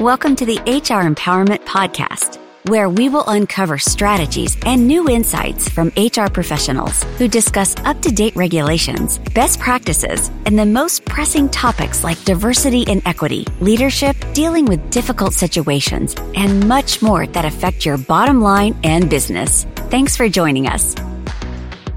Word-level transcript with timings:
Welcome 0.00 0.36
to 0.36 0.46
the 0.46 0.58
HR 0.60 1.02
Empowerment 1.02 1.64
Podcast, 1.64 2.38
where 2.68 2.88
we 2.88 3.08
will 3.08 3.24
uncover 3.26 3.78
strategies 3.78 4.56
and 4.64 4.86
new 4.86 5.08
insights 5.08 5.68
from 5.68 5.88
HR 5.96 6.30
professionals 6.32 7.02
who 7.18 7.26
discuss 7.26 7.74
up 7.78 8.00
to 8.02 8.12
date 8.12 8.36
regulations, 8.36 9.18
best 9.34 9.58
practices, 9.58 10.30
and 10.46 10.56
the 10.56 10.64
most 10.64 11.04
pressing 11.04 11.48
topics 11.48 12.04
like 12.04 12.22
diversity 12.22 12.84
and 12.86 13.02
equity, 13.06 13.44
leadership, 13.60 14.14
dealing 14.34 14.66
with 14.66 14.88
difficult 14.92 15.32
situations, 15.32 16.14
and 16.36 16.68
much 16.68 17.02
more 17.02 17.26
that 17.26 17.44
affect 17.44 17.84
your 17.84 17.98
bottom 17.98 18.40
line 18.40 18.78
and 18.84 19.10
business. 19.10 19.64
Thanks 19.90 20.16
for 20.16 20.28
joining 20.28 20.68
us. 20.68 20.94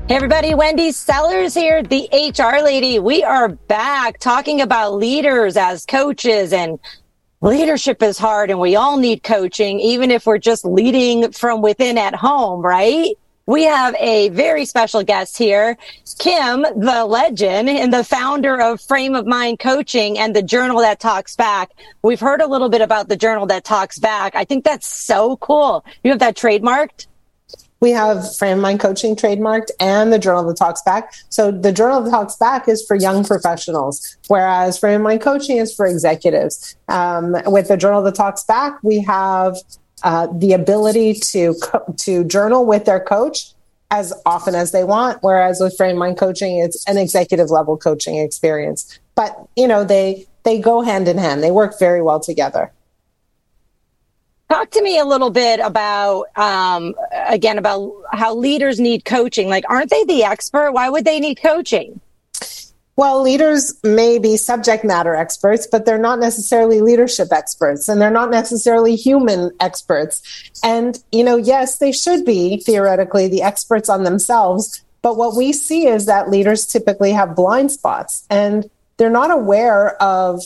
Hey 0.07 0.15
everybody, 0.15 0.55
Wendy 0.55 0.91
Sellers 0.91 1.53
here, 1.53 1.83
the 1.83 2.09
HR 2.11 2.63
lady. 2.63 2.97
We 2.97 3.23
are 3.23 3.49
back 3.49 4.17
talking 4.17 4.59
about 4.59 4.95
leaders 4.95 5.55
as 5.55 5.85
coaches 5.85 6.51
and 6.51 6.79
leadership 7.41 8.01
is 8.03 8.17
hard 8.17 8.51
and 8.51 8.59
we 8.59 8.75
all 8.75 8.97
need 8.97 9.23
coaching, 9.23 9.79
even 9.79 10.11
if 10.11 10.25
we're 10.25 10.37
just 10.37 10.63
leading 10.63 11.31
from 11.31 11.61
within 11.61 11.97
at 11.97 12.15
home, 12.15 12.61
right? 12.61 13.15
We 13.47 13.63
have 13.63 13.95
a 13.99 14.29
very 14.29 14.65
special 14.65 15.03
guest 15.03 15.37
here, 15.37 15.75
Kim, 16.19 16.61
the 16.61 17.05
legend 17.05 17.69
and 17.69 17.91
the 17.91 18.03
founder 18.03 18.61
of 18.61 18.79
Frame 18.79 19.15
of 19.15 19.25
Mind 19.25 19.59
Coaching 19.59 20.19
and 20.19 20.35
the 20.35 20.43
Journal 20.43 20.79
That 20.79 20.99
Talks 20.99 21.35
Back. 21.35 21.71
We've 22.03 22.19
heard 22.19 22.41
a 22.41 22.47
little 22.47 22.69
bit 22.69 22.81
about 22.81 23.09
the 23.09 23.17
Journal 23.17 23.47
That 23.47 23.63
Talks 23.63 23.97
Back. 23.97 24.35
I 24.35 24.45
think 24.45 24.63
that's 24.63 24.87
so 24.87 25.37
cool. 25.37 25.83
You 26.03 26.11
have 26.11 26.19
that 26.19 26.37
trademarked? 26.37 27.07
We 27.81 27.89
have 27.91 28.35
Frame 28.37 28.59
Mind 28.59 28.79
Coaching 28.79 29.15
trademarked 29.15 29.71
and 29.79 30.13
the 30.13 30.19
Journal 30.19 30.45
that 30.45 30.57
Talks 30.57 30.83
Back. 30.83 31.13
So 31.29 31.51
the 31.51 31.71
Journal 31.71 32.01
that 32.03 32.11
Talks 32.11 32.35
Back 32.35 32.69
is 32.69 32.85
for 32.85 32.95
young 32.95 33.23
professionals, 33.23 34.17
whereas 34.27 34.77
Frame 34.77 35.01
Mind 35.01 35.21
Coaching 35.21 35.57
is 35.57 35.73
for 35.73 35.87
executives. 35.87 36.75
Um, 36.87 37.35
with 37.47 37.67
the 37.69 37.77
Journal 37.77 38.03
that 38.03 38.15
Talks 38.15 38.43
Back, 38.43 38.81
we 38.83 38.99
have 39.01 39.57
uh, 40.03 40.27
the 40.31 40.53
ability 40.53 41.15
to 41.15 41.55
co- 41.61 41.93
to 41.97 42.23
journal 42.23 42.65
with 42.65 42.85
their 42.85 42.99
coach 42.99 43.53
as 43.89 44.13
often 44.25 44.55
as 44.55 44.71
they 44.71 44.83
want. 44.83 45.17
Whereas 45.21 45.59
with 45.59 45.75
Frame 45.75 45.97
Mind 45.97 46.17
Coaching, 46.17 46.59
it's 46.59 46.87
an 46.87 46.97
executive 46.97 47.49
level 47.49 47.77
coaching 47.77 48.17
experience. 48.17 48.99
But 49.15 49.35
you 49.55 49.67
know 49.67 49.83
they 49.83 50.27
they 50.43 50.59
go 50.59 50.81
hand 50.81 51.07
in 51.07 51.17
hand. 51.17 51.43
They 51.43 51.51
work 51.51 51.79
very 51.79 52.01
well 52.01 52.19
together. 52.19 52.71
Talk 54.51 54.69
to 54.71 54.81
me 54.81 54.99
a 54.99 55.05
little 55.05 55.29
bit 55.29 55.61
about, 55.61 56.25
um, 56.37 56.93
again, 57.29 57.57
about 57.57 57.93
how 58.11 58.35
leaders 58.35 58.81
need 58.81 59.05
coaching. 59.05 59.47
Like, 59.47 59.63
aren't 59.69 59.89
they 59.89 60.03
the 60.03 60.25
expert? 60.25 60.73
Why 60.73 60.89
would 60.89 61.05
they 61.05 61.21
need 61.21 61.35
coaching? 61.35 62.01
Well, 62.97 63.21
leaders 63.21 63.73
may 63.81 64.19
be 64.19 64.35
subject 64.35 64.83
matter 64.83 65.15
experts, 65.15 65.67
but 65.71 65.85
they're 65.85 65.97
not 65.97 66.19
necessarily 66.19 66.81
leadership 66.81 67.29
experts 67.31 67.87
and 67.87 68.01
they're 68.01 68.11
not 68.11 68.29
necessarily 68.29 68.97
human 68.97 69.51
experts. 69.61 70.21
And, 70.65 71.01
you 71.13 71.23
know, 71.23 71.37
yes, 71.37 71.77
they 71.77 71.93
should 71.93 72.25
be 72.25 72.57
theoretically 72.57 73.29
the 73.29 73.43
experts 73.43 73.87
on 73.87 74.03
themselves. 74.03 74.83
But 75.01 75.15
what 75.15 75.37
we 75.37 75.53
see 75.53 75.87
is 75.87 76.07
that 76.07 76.29
leaders 76.29 76.65
typically 76.65 77.13
have 77.13 77.37
blind 77.37 77.71
spots 77.71 78.27
and 78.29 78.69
they're 78.97 79.09
not 79.09 79.31
aware 79.31 79.95
of 80.03 80.43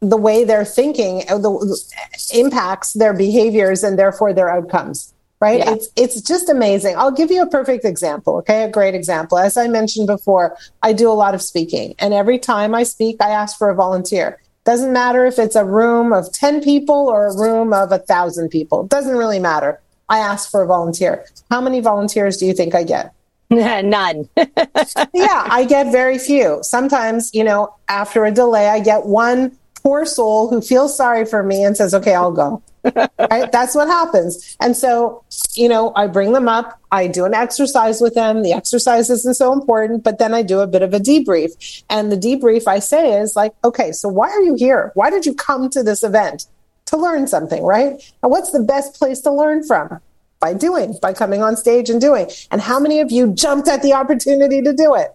the 0.00 0.16
way 0.16 0.44
they're 0.44 0.64
thinking 0.64 1.24
uh, 1.28 1.38
the, 1.38 1.94
impacts 2.34 2.92
their 2.92 3.12
behaviors 3.12 3.82
and 3.82 3.98
therefore 3.98 4.32
their 4.32 4.50
outcomes 4.50 5.14
right? 5.40 5.60
Yeah. 5.60 5.74
it's 5.74 5.88
it's 5.94 6.20
just 6.20 6.48
amazing. 6.48 6.96
I'll 6.96 7.12
give 7.12 7.30
you 7.30 7.42
a 7.42 7.46
perfect 7.46 7.84
example 7.84 8.38
okay? 8.38 8.64
A 8.64 8.70
great 8.70 8.94
example. 8.94 9.38
As 9.38 9.56
i 9.56 9.68
mentioned 9.68 10.06
before 10.06 10.56
i 10.82 10.92
do 10.92 11.08
a 11.08 11.14
lot 11.14 11.34
of 11.34 11.42
speaking 11.42 11.94
and 11.98 12.12
every 12.12 12.38
time 12.38 12.74
i 12.74 12.82
speak 12.82 13.16
i 13.20 13.30
ask 13.30 13.56
for 13.56 13.70
a 13.70 13.74
volunteer. 13.74 14.40
Doesn't 14.64 14.92
matter 14.92 15.24
if 15.24 15.38
it's 15.38 15.56
a 15.56 15.64
room 15.64 16.12
of 16.12 16.30
10 16.30 16.62
people 16.62 17.08
or 17.08 17.28
a 17.28 17.36
room 17.38 17.72
of 17.72 17.90
a 17.90 17.98
thousand 17.98 18.50
people. 18.50 18.86
Doesn't 18.86 19.16
really 19.16 19.38
matter. 19.38 19.80
I 20.10 20.18
ask 20.18 20.50
for 20.50 20.62
a 20.62 20.66
volunteer. 20.66 21.24
How 21.50 21.62
many 21.62 21.80
volunteers 21.80 22.36
do 22.36 22.44
you 22.44 22.52
think 22.52 22.74
i 22.74 22.82
get? 22.82 23.14
None. 23.50 24.28
yeah, 24.36 25.46
I 25.50 25.64
get 25.66 25.90
very 25.90 26.18
few. 26.18 26.58
Sometimes, 26.62 27.34
you 27.34 27.44
know, 27.44 27.74
after 27.88 28.26
a 28.26 28.30
delay, 28.30 28.68
I 28.68 28.80
get 28.80 29.06
one 29.06 29.56
poor 29.82 30.04
soul 30.04 30.48
who 30.48 30.60
feels 30.60 30.96
sorry 30.96 31.24
for 31.24 31.42
me 31.42 31.64
and 31.64 31.76
says, 31.76 31.94
okay, 31.94 32.14
I'll 32.14 32.32
go. 32.32 32.62
right? 32.94 33.50
That's 33.50 33.74
what 33.74 33.88
happens. 33.88 34.56
And 34.60 34.76
so, 34.76 35.24
you 35.54 35.68
know, 35.68 35.92
I 35.96 36.06
bring 36.06 36.32
them 36.32 36.48
up. 36.48 36.80
I 36.90 37.06
do 37.06 37.24
an 37.24 37.34
exercise 37.34 38.00
with 38.00 38.14
them. 38.14 38.42
The 38.42 38.52
exercise 38.52 39.10
isn't 39.10 39.34
so 39.34 39.52
important, 39.52 40.04
but 40.04 40.18
then 40.18 40.34
I 40.34 40.42
do 40.42 40.60
a 40.60 40.66
bit 40.66 40.82
of 40.82 40.94
a 40.94 40.98
debrief. 40.98 41.84
And 41.90 42.10
the 42.10 42.16
debrief 42.16 42.66
I 42.66 42.78
say 42.78 43.20
is 43.20 43.36
like, 43.36 43.52
okay, 43.64 43.92
so 43.92 44.08
why 44.08 44.28
are 44.30 44.42
you 44.42 44.54
here? 44.54 44.92
Why 44.94 45.10
did 45.10 45.26
you 45.26 45.34
come 45.34 45.68
to 45.70 45.82
this 45.82 46.02
event? 46.02 46.46
To 46.86 46.96
learn 46.96 47.26
something, 47.26 47.62
right? 47.62 48.00
And 48.22 48.30
what's 48.30 48.52
the 48.52 48.62
best 48.62 48.94
place 48.94 49.20
to 49.22 49.30
learn 49.30 49.64
from? 49.64 50.00
By 50.40 50.54
doing, 50.54 50.96
by 51.02 51.12
coming 51.12 51.42
on 51.42 51.56
stage 51.56 51.90
and 51.90 52.00
doing. 52.00 52.30
And 52.50 52.60
how 52.60 52.78
many 52.80 53.00
of 53.00 53.10
you 53.10 53.32
jumped 53.34 53.68
at 53.68 53.82
the 53.82 53.92
opportunity 53.92 54.62
to 54.62 54.72
do 54.72 54.94
it? 54.94 55.14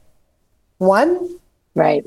One? 0.77 1.39
Right. 1.73 2.05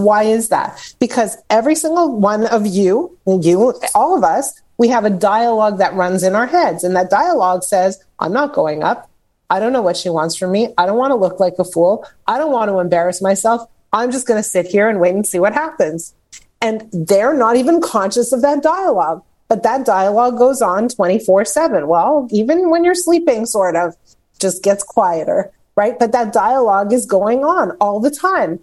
Why 0.00 0.24
is 0.24 0.48
that? 0.48 0.94
Because 0.98 1.36
every 1.50 1.74
single 1.74 2.18
one 2.18 2.46
of 2.46 2.66
you, 2.66 3.16
you, 3.26 3.74
all 3.94 4.16
of 4.16 4.24
us, 4.24 4.60
we 4.78 4.88
have 4.88 5.04
a 5.04 5.10
dialogue 5.10 5.78
that 5.78 5.94
runs 5.94 6.22
in 6.22 6.34
our 6.34 6.46
heads. 6.46 6.84
And 6.84 6.96
that 6.96 7.10
dialogue 7.10 7.62
says, 7.64 8.02
I'm 8.18 8.32
not 8.32 8.54
going 8.54 8.82
up. 8.82 9.10
I 9.50 9.60
don't 9.60 9.72
know 9.72 9.82
what 9.82 9.96
she 9.96 10.08
wants 10.08 10.36
from 10.36 10.52
me. 10.52 10.72
I 10.78 10.86
don't 10.86 10.96
want 10.96 11.10
to 11.10 11.16
look 11.16 11.38
like 11.38 11.58
a 11.58 11.64
fool. 11.64 12.06
I 12.26 12.38
don't 12.38 12.52
want 12.52 12.70
to 12.70 12.78
embarrass 12.78 13.20
myself. 13.20 13.68
I'm 13.92 14.10
just 14.10 14.26
going 14.26 14.38
to 14.38 14.48
sit 14.48 14.66
here 14.66 14.88
and 14.88 15.00
wait 15.00 15.14
and 15.14 15.26
see 15.26 15.38
what 15.40 15.52
happens. 15.52 16.14
And 16.62 16.88
they're 16.92 17.34
not 17.34 17.56
even 17.56 17.80
conscious 17.80 18.32
of 18.32 18.42
that 18.42 18.62
dialogue. 18.62 19.22
But 19.48 19.64
that 19.64 19.84
dialogue 19.84 20.38
goes 20.38 20.62
on 20.62 20.88
24 20.88 21.44
7. 21.44 21.88
Well, 21.88 22.28
even 22.30 22.70
when 22.70 22.84
you're 22.84 22.94
sleeping, 22.94 23.46
sort 23.46 23.74
of, 23.74 23.96
just 24.38 24.62
gets 24.62 24.82
quieter, 24.84 25.50
right? 25.76 25.98
But 25.98 26.12
that 26.12 26.32
dialogue 26.32 26.92
is 26.92 27.04
going 27.04 27.44
on 27.44 27.72
all 27.80 28.00
the 28.00 28.10
time. 28.10 28.60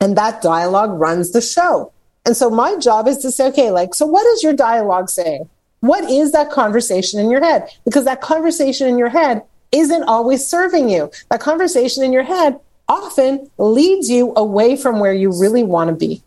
And 0.00 0.16
that 0.16 0.42
dialogue 0.42 0.98
runs 0.98 1.32
the 1.32 1.40
show. 1.40 1.92
And 2.24 2.36
so 2.36 2.50
my 2.50 2.76
job 2.76 3.06
is 3.08 3.18
to 3.18 3.30
say, 3.30 3.46
okay, 3.48 3.70
like, 3.70 3.94
so 3.94 4.04
what 4.04 4.26
is 4.26 4.42
your 4.42 4.52
dialogue 4.52 5.08
saying? 5.08 5.48
What 5.80 6.10
is 6.10 6.32
that 6.32 6.50
conversation 6.50 7.20
in 7.20 7.30
your 7.30 7.42
head? 7.42 7.68
Because 7.84 8.04
that 8.04 8.20
conversation 8.20 8.88
in 8.88 8.98
your 8.98 9.08
head 9.08 9.42
isn't 9.72 10.02
always 10.04 10.46
serving 10.46 10.90
you. 10.90 11.10
That 11.30 11.40
conversation 11.40 12.02
in 12.02 12.12
your 12.12 12.24
head 12.24 12.58
often 12.88 13.50
leads 13.58 14.10
you 14.10 14.32
away 14.36 14.76
from 14.76 15.00
where 15.00 15.14
you 15.14 15.30
really 15.38 15.62
want 15.62 15.90
to 15.90 15.96
be. 15.96 16.22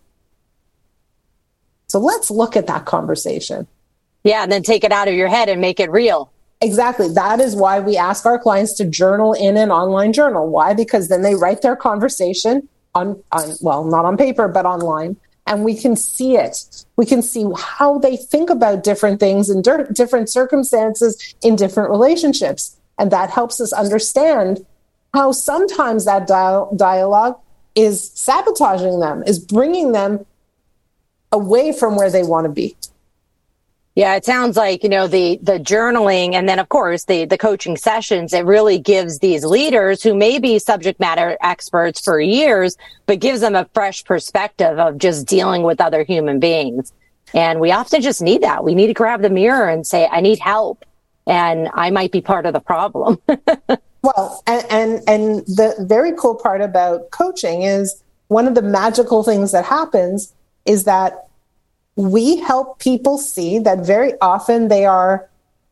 So 1.88 2.00
let's 2.00 2.29
look 2.29 2.56
at 2.56 2.68
that 2.68 2.85
conversation. 2.85 3.68
Yeah, 4.24 4.44
and 4.44 4.52
then 4.52 4.63
take 4.63 4.84
it 4.84 4.91
out 4.91 5.08
of 5.08 5.16
your 5.16 5.28
head 5.28 5.50
and 5.50 5.59
make 5.59 5.79
it 5.79 5.90
real. 5.90 6.31
Exactly. 6.62 7.08
That 7.09 7.40
is 7.40 7.56
why 7.56 7.79
we 7.79 7.97
ask 7.97 8.25
our 8.25 8.38
clients 8.38 8.74
to 8.74 8.85
journal 8.85 9.34
in 9.34 9.58
an 9.58 9.72
online 9.72 10.13
journal. 10.13 10.50
Why? 10.50 10.74
Because 10.74 11.08
then 11.08 11.22
they 11.22 11.35
write 11.35 11.62
their 11.62 11.75
conversation 11.75 12.68
on, 13.00 13.24
on 13.32 13.56
well, 13.62 13.84
not 13.84 14.06
on 14.06 14.18
paper, 14.18 14.48
but 14.48 14.66
online. 14.66 15.18
And 15.48 15.66
we 15.66 15.76
can 15.76 15.96
see 15.96 16.38
it. 16.38 16.86
We 16.96 17.06
can 17.06 17.22
see 17.22 17.46
how 17.58 17.98
they 17.98 18.16
think 18.18 18.50
about 18.50 18.84
different 18.84 19.20
things 19.20 19.50
in 19.50 19.62
di- 19.62 19.92
different 19.92 20.30
circumstances 20.30 21.36
in 21.42 21.56
different 21.56 21.90
relationships. 21.90 22.78
And 23.00 23.09
that 23.12 23.30
helps 23.32 23.59
us 23.59 23.74
understand 23.74 24.66
how 25.14 25.32
sometimes 25.32 26.06
that 26.06 26.28
dial- 26.28 26.70
dialogue 26.76 27.40
is 27.74 28.12
sabotaging 28.14 29.00
them, 29.00 29.24
is 29.26 29.40
bringing 29.40 29.92
them 29.92 30.26
away 31.32 31.72
from 31.72 31.96
where 31.96 32.12
they 32.12 32.24
want 32.24 32.46
to 32.46 32.52
be. 32.52 32.76
Yeah, 33.96 34.16
it 34.16 34.24
sounds 34.24 34.56
like, 34.56 34.84
you 34.84 34.90
know, 34.90 35.08
the, 35.08 35.40
the 35.42 35.60
journaling 35.60 36.34
and 36.34 36.48
then 36.48 36.60
of 36.60 36.70
course 36.70 37.06
the, 37.06 37.26
the 37.26 37.38
coaching 37.38 37.76
sessions, 37.76 38.34
it 38.34 38.46
really 38.46 38.80
gives 38.80 39.20
these 39.20 39.44
leaders 39.44 40.02
who 40.02 40.16
may 40.16 40.40
be 40.40 40.60
subject 40.60 41.00
matter 41.00 41.38
experts 41.42 42.00
for 42.00 42.20
years, 42.20 42.78
but 43.08 43.20
gives 43.20 43.42
them 43.42 43.56
a 43.56 43.68
fresh 43.74 44.04
perspective 44.06 44.80
of 44.80 44.98
just 44.98 45.28
dealing 45.28 45.64
with 45.64 45.82
other 45.82 46.04
human 46.04 46.40
beings. 46.40 46.94
And 47.34 47.60
we 47.60 47.72
often 47.72 48.02
just 48.02 48.22
need 48.22 48.42
that. 48.42 48.64
We 48.64 48.76
need 48.76 48.88
to 48.88 48.94
grab 48.94 49.22
the 49.22 49.30
mirror 49.30 49.68
and 49.68 49.86
say, 49.86 50.08
I 50.08 50.22
need 50.22 50.40
help 50.40 50.85
and 51.28 51.70
I 51.74 51.90
might 51.90 52.12
be 52.12 52.22
part 52.22 52.46
of 52.46 52.53
the 52.53 52.59
problem. 52.59 53.20
well, 54.02 54.44
and, 54.47 54.66
and, 54.70 55.03
and 55.08 55.35
the 55.46 55.76
very 55.80 56.14
cool 56.18 56.35
part 56.35 56.62
about 56.62 57.12
coaching 57.12 57.64
is 57.64 58.02
one 58.28 58.47
of 58.47 58.56
the 58.56 58.62
magical 58.62 59.24
things 59.24 59.52
that 59.52 59.66
happens 59.66 60.34
is 60.66 60.85
that 60.85 61.28
we 61.99 62.37
help 62.37 62.79
people 62.79 63.17
see 63.17 63.59
that 63.59 63.79
very 63.79 64.13
often 64.22 64.69
they 64.69 64.85
are 64.85 65.29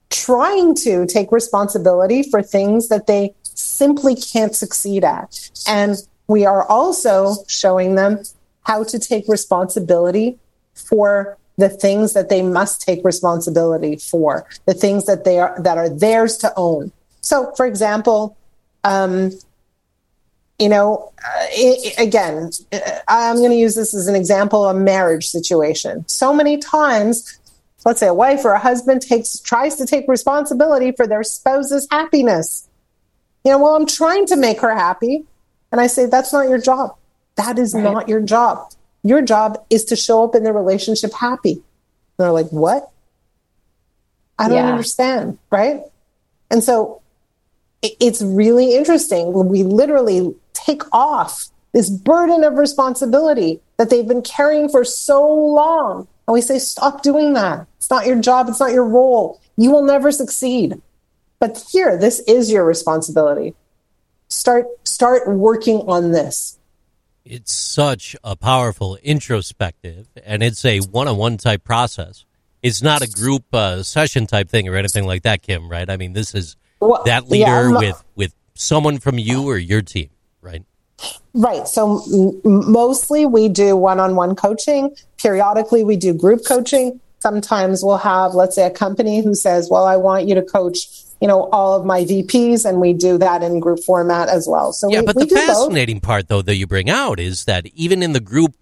trying 0.09 0.75
to 0.75 1.05
take 1.05 1.31
responsibility 1.31 2.21
for 2.21 2.43
things 2.43 2.89
that 2.89 3.07
they 3.07 3.33
simply 3.43 4.13
can't 4.13 4.53
succeed 4.53 5.05
at. 5.05 5.49
And 5.69 5.95
we 6.27 6.45
are 6.45 6.67
also 6.67 7.45
showing 7.47 7.95
them 7.95 8.23
how 8.63 8.83
to 8.83 8.99
take 8.99 9.29
responsibility 9.29 10.37
for 10.73 11.37
the 11.55 11.69
things 11.69 12.11
that 12.11 12.27
they 12.27 12.41
must 12.41 12.81
take 12.81 13.05
responsibility 13.05 13.95
for, 13.95 14.45
the 14.65 14.73
things 14.73 15.05
that 15.05 15.23
they 15.23 15.39
are 15.39 15.55
that 15.61 15.77
are 15.77 15.87
theirs 15.87 16.35
to 16.39 16.51
own. 16.57 16.91
So, 17.21 17.53
for 17.55 17.65
example, 17.65 18.35
um, 18.83 19.31
you 20.59 20.69
know, 20.69 21.11
uh, 21.23 21.45
it, 21.51 21.99
again, 21.99 22.49
uh, 22.71 22.79
I'm 23.07 23.37
going 23.37 23.51
to 23.51 23.57
use 23.57 23.75
this 23.75 23.93
as 23.93 24.07
an 24.07 24.15
example 24.15 24.65
of 24.65 24.75
a 24.75 24.79
marriage 24.79 25.27
situation. 25.27 26.07
So 26.07 26.33
many 26.33 26.57
times, 26.57 27.39
let's 27.85 27.99
say 27.99 28.07
a 28.07 28.13
wife 28.13 28.43
or 28.43 28.53
a 28.53 28.59
husband 28.59 29.01
takes 29.01 29.39
tries 29.39 29.75
to 29.75 29.85
take 29.85 30.07
responsibility 30.07 30.91
for 30.91 31.05
their 31.05 31.23
spouse's 31.23 31.87
happiness. 31.91 32.67
You 33.45 33.51
know, 33.51 33.59
well, 33.59 33.75
I'm 33.75 33.85
trying 33.85 34.25
to 34.27 34.35
make 34.35 34.59
her 34.61 34.73
happy. 34.73 35.25
And 35.71 35.79
I 35.79 35.87
say, 35.87 36.05
that's 36.05 36.33
not 36.33 36.49
your 36.49 36.59
job. 36.59 36.95
That 37.35 37.59
is 37.59 37.73
right. 37.73 37.83
not 37.83 38.09
your 38.09 38.21
job. 38.21 38.71
Your 39.03 39.21
job 39.21 39.63
is 39.69 39.85
to 39.85 39.95
show 39.95 40.23
up 40.23 40.33
in 40.33 40.43
the 40.43 40.51
relationship 40.51 41.13
happy. 41.13 41.53
And 41.53 41.61
they're 42.17 42.31
like, 42.31 42.49
what? 42.49 42.89
I 44.39 44.47
don't 44.47 44.57
yeah. 44.57 44.71
understand. 44.71 45.37
Right. 45.51 45.81
And 46.49 46.63
so 46.63 47.01
it's 47.81 48.21
really 48.21 48.75
interesting. 48.75 49.31
We 49.33 49.63
literally 49.63 50.35
take 50.67 50.83
off 50.93 51.49
this 51.73 51.89
burden 51.89 52.43
of 52.43 52.53
responsibility 52.55 53.61
that 53.77 53.89
they've 53.89 54.07
been 54.07 54.21
carrying 54.21 54.69
for 54.69 54.83
so 54.83 55.27
long. 55.27 56.07
And 56.27 56.33
we 56.33 56.41
say, 56.41 56.59
stop 56.59 57.03
doing 57.03 57.33
that. 57.33 57.67
It's 57.77 57.89
not 57.89 58.05
your 58.05 58.19
job. 58.19 58.49
It's 58.49 58.59
not 58.59 58.73
your 58.73 58.85
role. 58.85 59.39
You 59.55 59.71
will 59.71 59.83
never 59.83 60.11
succeed. 60.11 60.81
But 61.39 61.63
here, 61.71 61.97
this 61.97 62.19
is 62.21 62.51
your 62.51 62.65
responsibility. 62.65 63.53
Start, 64.27 64.65
start 64.83 65.27
working 65.27 65.77
on 65.87 66.11
this. 66.11 66.57
It's 67.23 67.53
such 67.53 68.15
a 68.23 68.35
powerful 68.35 68.97
introspective 69.03 70.07
and 70.25 70.41
it's 70.41 70.63
a 70.65 70.79
one-on-one 70.79 71.37
type 71.37 71.63
process. 71.63 72.25
It's 72.63 72.81
not 72.81 73.01
a 73.01 73.09
group 73.09 73.43
uh, 73.53 73.83
session 73.83 74.25
type 74.27 74.49
thing 74.49 74.67
or 74.67 74.75
anything 74.75 75.05
like 75.05 75.23
that, 75.23 75.43
Kim, 75.43 75.69
right? 75.69 75.89
I 75.89 75.97
mean, 75.97 76.13
this 76.13 76.33
is 76.33 76.55
well, 76.79 77.03
that 77.05 77.29
leader 77.29 77.69
yeah, 77.69 77.77
with, 77.77 78.03
with 78.15 78.33
someone 78.55 78.97
from 78.99 79.19
you 79.19 79.43
or 79.43 79.57
your 79.57 79.81
team, 79.81 80.09
right? 81.33 81.67
So 81.67 82.03
m- 82.11 82.71
mostly 82.71 83.25
we 83.25 83.49
do 83.49 83.75
one 83.75 83.99
on 83.99 84.15
one 84.15 84.35
coaching. 84.35 84.95
Periodically, 85.17 85.83
we 85.83 85.95
do 85.95 86.13
group 86.13 86.45
coaching. 86.45 86.99
Sometimes 87.19 87.83
we'll 87.83 87.97
have, 87.97 88.33
let's 88.33 88.55
say, 88.55 88.65
a 88.65 88.71
company 88.71 89.21
who 89.21 89.33
says, 89.33 89.69
Well, 89.69 89.85
I 89.85 89.97
want 89.97 90.27
you 90.27 90.35
to 90.35 90.43
coach 90.43 90.87
you 91.21 91.27
know 91.27 91.49
all 91.51 91.73
of 91.73 91.85
my 91.85 92.03
VPs, 92.03 92.65
and 92.65 92.79
we 92.79 92.93
do 92.93 93.17
that 93.17 93.43
in 93.43 93.59
group 93.59 93.79
format 93.83 94.29
as 94.29 94.47
well. 94.47 94.73
So 94.73 94.89
yeah, 94.89 95.01
we, 95.01 95.05
but 95.05 95.15
we 95.15 95.25
the 95.25 95.35
fascinating 95.35 95.97
both. 95.97 96.03
part 96.03 96.27
though 96.27 96.41
that 96.41 96.55
you 96.55 96.67
bring 96.67 96.89
out 96.89 97.19
is 97.19 97.45
that 97.45 97.65
even 97.67 98.03
in 98.03 98.13
the 98.13 98.19
group 98.19 98.55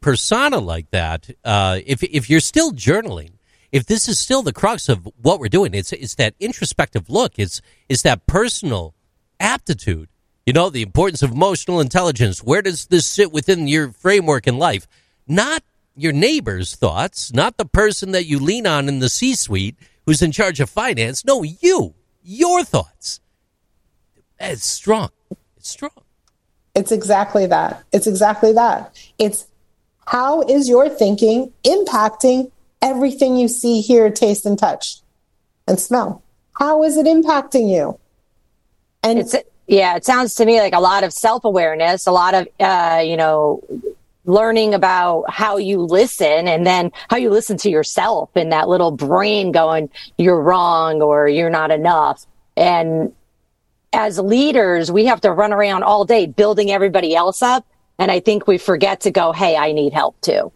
persona 0.00 0.58
like 0.58 0.90
that, 0.90 1.30
uh, 1.44 1.80
if 1.86 2.02
if 2.02 2.28
you're 2.28 2.40
still 2.40 2.72
journaling, 2.72 3.32
if 3.70 3.86
this 3.86 4.08
is 4.08 4.18
still 4.18 4.42
the 4.42 4.52
crux 4.52 4.88
of 4.88 5.08
what 5.20 5.38
we're 5.38 5.48
doing, 5.48 5.74
it's 5.74 5.92
it's 5.92 6.16
that 6.16 6.34
introspective 6.40 7.08
look, 7.08 7.38
it's 7.38 7.60
it's 7.88 8.02
that 8.02 8.26
personal 8.26 8.94
aptitude 9.38 10.08
you 10.46 10.52
know, 10.52 10.70
the 10.70 10.82
importance 10.82 11.22
of 11.22 11.32
emotional 11.32 11.80
intelligence. 11.80 12.42
Where 12.42 12.62
does 12.62 12.86
this 12.86 13.06
sit 13.06 13.32
within 13.32 13.66
your 13.66 13.92
framework 13.92 14.46
in 14.46 14.58
life? 14.58 14.86
Not 15.26 15.62
your 15.96 16.12
neighbor's 16.12 16.74
thoughts, 16.74 17.32
not 17.32 17.56
the 17.56 17.64
person 17.64 18.12
that 18.12 18.26
you 18.26 18.38
lean 18.38 18.66
on 18.66 18.88
in 18.88 18.98
the 18.98 19.08
C 19.08 19.34
suite 19.34 19.76
who's 20.06 20.22
in 20.22 20.32
charge 20.32 20.60
of 20.60 20.68
finance. 20.68 21.24
No, 21.24 21.42
you, 21.42 21.94
your 22.22 22.64
thoughts. 22.64 23.20
It's 24.38 24.66
strong. 24.66 25.10
It's 25.56 25.68
strong. 25.68 25.92
It's 26.74 26.92
exactly 26.92 27.46
that. 27.46 27.84
It's 27.92 28.06
exactly 28.06 28.52
that. 28.52 28.94
It's 29.18 29.46
how 30.06 30.42
is 30.42 30.68
your 30.68 30.88
thinking 30.88 31.52
impacting 31.62 32.50
everything 32.82 33.36
you 33.36 33.48
see, 33.48 33.80
hear, 33.80 34.10
taste, 34.10 34.44
and 34.44 34.58
touch 34.58 35.00
and 35.66 35.80
smell? 35.80 36.22
How 36.58 36.82
is 36.82 36.96
it 36.96 37.06
impacting 37.06 37.72
you? 37.72 37.98
And 39.02 39.18
it's 39.18 39.34
yeah, 39.66 39.96
it 39.96 40.04
sounds 40.04 40.34
to 40.36 40.44
me 40.44 40.60
like 40.60 40.74
a 40.74 40.80
lot 40.80 41.04
of 41.04 41.12
self 41.12 41.44
awareness, 41.44 42.06
a 42.06 42.12
lot 42.12 42.34
of, 42.34 42.48
uh, 42.60 43.02
you 43.04 43.16
know, 43.16 43.62
learning 44.24 44.74
about 44.74 45.24
how 45.28 45.56
you 45.56 45.80
listen 45.80 46.48
and 46.48 46.66
then 46.66 46.90
how 47.08 47.16
you 47.16 47.30
listen 47.30 47.56
to 47.58 47.70
yourself 47.70 48.30
and 48.34 48.52
that 48.52 48.68
little 48.68 48.90
brain 48.90 49.52
going, 49.52 49.90
you're 50.16 50.40
wrong 50.40 51.02
or 51.02 51.28
you're 51.28 51.50
not 51.50 51.70
enough. 51.70 52.24
And 52.56 53.12
as 53.92 54.18
leaders, 54.18 54.90
we 54.90 55.06
have 55.06 55.20
to 55.22 55.32
run 55.32 55.52
around 55.52 55.82
all 55.82 56.04
day 56.04 56.26
building 56.26 56.70
everybody 56.70 57.14
else 57.14 57.42
up. 57.42 57.66
And 57.98 58.10
I 58.10 58.20
think 58.20 58.46
we 58.46 58.58
forget 58.58 59.02
to 59.02 59.10
go, 59.10 59.32
Hey, 59.32 59.56
I 59.56 59.72
need 59.72 59.92
help 59.92 60.20
too. 60.20 60.52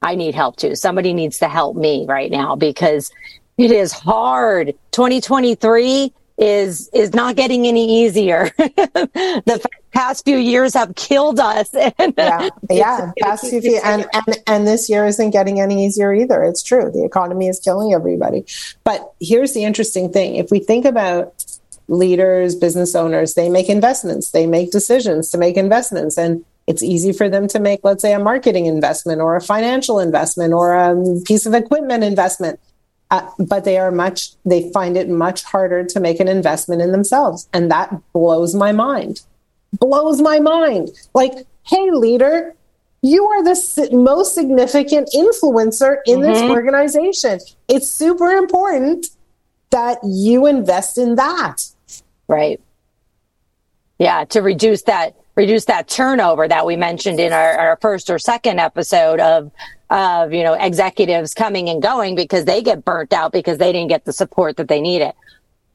I 0.00 0.14
need 0.14 0.34
help 0.34 0.56
too. 0.56 0.74
Somebody 0.74 1.12
needs 1.12 1.38
to 1.38 1.48
help 1.48 1.76
me 1.76 2.06
right 2.06 2.30
now 2.30 2.54
because 2.54 3.10
it 3.56 3.72
is 3.72 3.92
hard. 3.92 4.74
2023 4.92 6.12
is 6.38 6.88
is 6.94 7.12
not 7.14 7.36
getting 7.36 7.66
any 7.66 8.04
easier. 8.04 8.50
the 8.56 9.68
past 9.92 10.24
few 10.24 10.36
years 10.36 10.72
have 10.74 10.94
killed 10.94 11.40
us. 11.40 11.68
yeah, 11.74 12.48
yeah, 12.70 13.12
past 13.20 13.48
few 13.48 13.60
years, 13.60 13.82
and, 13.84 14.06
and 14.14 14.38
and 14.46 14.66
this 14.66 14.88
year 14.88 15.04
isn't 15.04 15.30
getting 15.30 15.60
any 15.60 15.84
easier 15.84 16.14
either. 16.14 16.44
It's 16.44 16.62
true. 16.62 16.90
The 16.92 17.04
economy 17.04 17.48
is 17.48 17.58
killing 17.58 17.92
everybody. 17.92 18.46
But 18.84 19.12
here's 19.20 19.52
the 19.52 19.64
interesting 19.64 20.12
thing: 20.12 20.36
if 20.36 20.50
we 20.50 20.60
think 20.60 20.84
about 20.84 21.44
leaders, 21.88 22.54
business 22.54 22.94
owners, 22.94 23.34
they 23.34 23.48
make 23.48 23.68
investments, 23.68 24.30
they 24.30 24.46
make 24.46 24.70
decisions 24.70 25.30
to 25.32 25.38
make 25.38 25.56
investments, 25.56 26.16
and 26.16 26.44
it's 26.68 26.82
easy 26.82 27.12
for 27.12 27.30
them 27.30 27.48
to 27.48 27.58
make, 27.58 27.80
let's 27.82 28.02
say, 28.02 28.12
a 28.12 28.18
marketing 28.18 28.66
investment 28.66 29.22
or 29.22 29.34
a 29.34 29.40
financial 29.40 29.98
investment 29.98 30.52
or 30.52 30.74
a 30.74 30.94
piece 31.24 31.46
of 31.46 31.54
equipment 31.54 32.04
investment 32.04 32.60
uh, 33.10 33.28
but 33.38 33.64
they 33.64 33.78
are 33.78 33.90
much 33.90 34.32
they 34.44 34.70
find 34.72 34.96
it 34.96 35.08
much 35.08 35.42
harder 35.44 35.84
to 35.84 36.00
make 36.00 36.20
an 36.20 36.28
investment 36.28 36.82
in 36.82 36.92
themselves. 36.92 37.48
And 37.52 37.70
that 37.70 37.94
blows 38.12 38.54
my 38.54 38.72
mind. 38.72 39.22
Blows 39.72 40.20
my 40.20 40.40
mind. 40.40 40.90
Like 41.14 41.46
hey 41.62 41.90
leader 41.90 42.54
you 43.00 43.26
are 43.26 43.44
the 43.44 43.88
most 43.92 44.34
significant 44.34 45.08
influencer 45.14 45.98
in 46.04 46.18
mm-hmm. 46.18 46.32
this 46.32 46.42
organization. 46.42 47.38
It's 47.68 47.88
super 47.88 48.30
important 48.30 49.06
that 49.70 49.98
you 50.02 50.46
invest 50.46 50.98
in 50.98 51.14
that. 51.14 51.64
Right. 52.26 52.60
Yeah 53.98 54.24
to 54.26 54.42
reduce 54.42 54.82
that 54.82 55.16
reduce 55.38 55.66
that 55.66 55.86
turnover 55.86 56.48
that 56.48 56.66
we 56.66 56.74
mentioned 56.74 57.20
in 57.20 57.32
our, 57.32 57.52
our 57.56 57.78
first 57.80 58.10
or 58.10 58.18
second 58.18 58.58
episode 58.58 59.20
of 59.20 59.52
of, 59.88 60.34
you 60.34 60.42
know, 60.42 60.52
executives 60.52 61.32
coming 61.32 61.70
and 61.70 61.80
going 61.80 62.14
because 62.14 62.44
they 62.44 62.60
get 62.60 62.84
burnt 62.84 63.12
out 63.12 63.32
because 63.32 63.56
they 63.56 63.72
didn't 63.72 63.88
get 63.88 64.04
the 64.04 64.12
support 64.12 64.56
that 64.56 64.68
they 64.68 64.82
needed. 64.82 65.12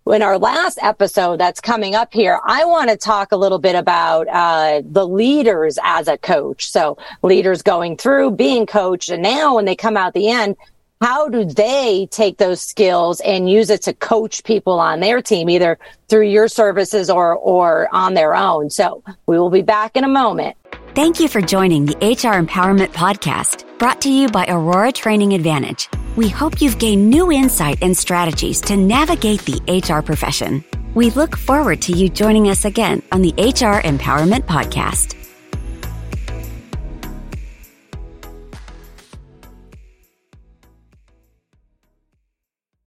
In 0.06 0.21
our 0.21 0.38
last 0.38 0.77
episode 0.81 1.39
that's 1.39 1.62
coming 1.62 1.95
up 1.95 2.13
here, 2.13 2.39
I 2.45 2.65
want 2.65 2.89
to 2.89 2.98
talk 2.98 3.31
a 3.31 3.38
little 3.38 3.57
bit 3.57 3.74
about 3.74 4.27
uh, 4.27 4.81
the 4.86 5.07
leaders 5.07 5.80
as 5.81 6.10
a 6.10 6.18
coach. 6.18 6.69
So 6.69 6.98
leaders 7.24 7.62
going 7.62 7.95
through 7.95 8.31
being 8.31 8.65
coached, 8.65 9.10
and 9.10 9.24
now 9.24 9.56
when 9.56 9.65
they 9.65 9.77
come 9.77 9.95
out 9.95 10.13
the 10.13 10.30
end, 10.30 10.57
how 11.04 11.28
do 11.28 11.44
they 11.44 12.08
take 12.12 12.38
those 12.38 12.62
skills 12.62 13.20
and 13.20 13.50
use 13.50 13.70
it 13.70 13.82
to 13.82 13.94
coach 13.94 14.42
people 14.46 14.80
on 14.80 15.01
their 15.01 15.22
team, 15.22 15.50
either 15.50 15.77
through 16.08 16.30
your 16.30 16.48
services 16.48 17.10
or 17.10 17.36
or 17.36 17.94
on 17.94 18.13
their 18.13 18.34
own? 18.34 18.70
So 18.70 19.04
we 19.25 19.38
will 19.38 19.50
be 19.50 19.63
back 19.63 19.98
in 19.98 20.06
a 20.06 20.08
moment. 20.08 20.56
Thank 20.96 21.20
you 21.20 21.27
for 21.27 21.42
joining 21.42 21.86
the 21.86 21.98
HR 21.98 22.39
Empowerment 22.42 22.94
Podcast, 22.94 23.66
brought 23.80 24.00
to 24.04 24.10
you 24.10 24.30
by 24.30 24.46
Aurora 24.48 24.94
Training 24.94 25.34
Advantage. 25.34 25.89
We 26.16 26.30
hope 26.30 26.62
you've 26.62 26.80
gained 26.80 27.10
new 27.10 27.34
insight 27.34 27.80
and 27.82 27.98
strategies 27.98 28.62
to 28.62 28.77
navigate 28.77 29.42
the 29.42 29.60
HR 29.68 30.01
profession. 30.01 30.63
We 30.94 31.10
look 31.10 31.36
forward 31.36 31.82
to 31.82 31.92
you 31.92 32.08
joining 32.08 32.48
us 32.48 32.63
again 32.63 33.01
on 33.12 33.22
the 33.22 33.34
HR 33.38 33.82
Empowerment 33.82 34.46
Podcast. 34.46 35.23